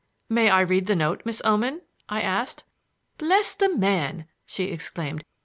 "May 0.29 0.49
I 0.49 0.61
read 0.61 0.87
the 0.87 0.95
note, 0.95 1.21
Miss 1.25 1.43
Oman?" 1.45 1.83
I 2.09 2.21
asked. 2.21 2.63
"Bless 3.19 3.53
the 3.53 3.69
man!" 3.77 4.25
she 4.47 4.63
exclaimed. 4.63 5.23